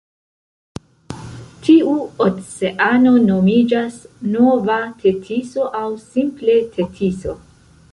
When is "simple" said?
6.09-6.61